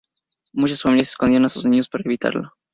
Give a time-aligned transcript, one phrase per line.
[0.51, 2.51] Muchas familias escondían a sus niños para evitarlo.